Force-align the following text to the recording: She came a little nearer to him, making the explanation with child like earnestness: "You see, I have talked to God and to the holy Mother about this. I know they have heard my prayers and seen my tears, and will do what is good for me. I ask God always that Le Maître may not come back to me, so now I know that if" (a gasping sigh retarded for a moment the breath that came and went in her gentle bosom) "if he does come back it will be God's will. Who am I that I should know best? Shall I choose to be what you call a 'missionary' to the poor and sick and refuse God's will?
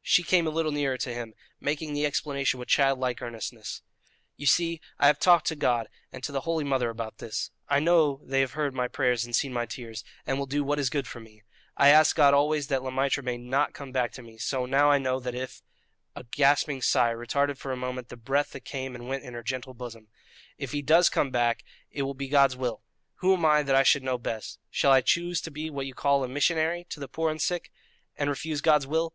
She 0.00 0.22
came 0.22 0.46
a 0.46 0.50
little 0.50 0.72
nearer 0.72 0.96
to 0.96 1.12
him, 1.12 1.34
making 1.60 1.92
the 1.92 2.06
explanation 2.06 2.58
with 2.58 2.66
child 2.66 2.98
like 2.98 3.20
earnestness: 3.20 3.82
"You 4.38 4.46
see, 4.46 4.80
I 4.98 5.06
have 5.06 5.18
talked 5.18 5.46
to 5.48 5.54
God 5.54 5.90
and 6.10 6.24
to 6.24 6.32
the 6.32 6.40
holy 6.48 6.64
Mother 6.64 6.88
about 6.88 7.18
this. 7.18 7.50
I 7.68 7.78
know 7.78 8.22
they 8.24 8.40
have 8.40 8.52
heard 8.52 8.72
my 8.72 8.88
prayers 8.88 9.26
and 9.26 9.36
seen 9.36 9.52
my 9.52 9.66
tears, 9.66 10.02
and 10.26 10.38
will 10.38 10.46
do 10.46 10.64
what 10.64 10.78
is 10.78 10.88
good 10.88 11.06
for 11.06 11.20
me. 11.20 11.42
I 11.76 11.90
ask 11.90 12.16
God 12.16 12.32
always 12.32 12.68
that 12.68 12.82
Le 12.82 12.90
Maître 12.90 13.22
may 13.22 13.36
not 13.36 13.74
come 13.74 13.92
back 13.92 14.12
to 14.12 14.22
me, 14.22 14.38
so 14.38 14.64
now 14.64 14.90
I 14.90 14.96
know 14.96 15.20
that 15.20 15.34
if" 15.34 15.60
(a 16.14 16.24
gasping 16.24 16.80
sigh 16.80 17.12
retarded 17.12 17.58
for 17.58 17.70
a 17.70 17.76
moment 17.76 18.08
the 18.08 18.16
breath 18.16 18.52
that 18.52 18.64
came 18.64 18.94
and 18.94 19.08
went 19.10 19.24
in 19.24 19.34
her 19.34 19.42
gentle 19.42 19.74
bosom) 19.74 20.08
"if 20.56 20.72
he 20.72 20.80
does 20.80 21.10
come 21.10 21.30
back 21.30 21.62
it 21.90 22.00
will 22.04 22.14
be 22.14 22.28
God's 22.28 22.56
will. 22.56 22.82
Who 23.16 23.34
am 23.34 23.44
I 23.44 23.62
that 23.64 23.76
I 23.76 23.82
should 23.82 24.02
know 24.04 24.16
best? 24.16 24.58
Shall 24.70 24.92
I 24.92 25.02
choose 25.02 25.42
to 25.42 25.50
be 25.50 25.68
what 25.68 25.84
you 25.84 25.92
call 25.92 26.24
a 26.24 26.28
'missionary' 26.28 26.86
to 26.88 26.98
the 26.98 27.08
poor 27.08 27.30
and 27.30 27.42
sick 27.42 27.70
and 28.16 28.30
refuse 28.30 28.62
God's 28.62 28.86
will? 28.86 29.12